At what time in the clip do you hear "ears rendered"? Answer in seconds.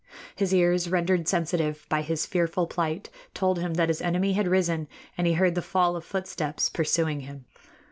0.51-1.27